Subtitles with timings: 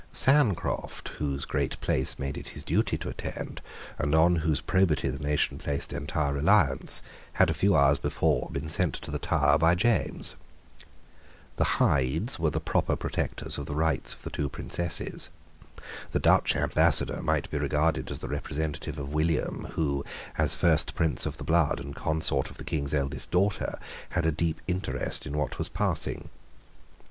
[0.11, 3.61] Sancroft, whose great place made it his duty to attend,
[3.99, 8.67] and on whose probity the nation placed entire reliance, had a few hours before been
[8.67, 10.33] sent to the Tower by James.
[11.57, 15.29] The Hydes were the proper protectors of the rights of the two Princesses.
[16.13, 20.03] The Dutch Ambassador might be regarded as the representative of William, who,
[20.35, 23.77] as first prince of the blood and consort of the King's eldest daughter,
[24.09, 26.29] had a deep interest in what was passing.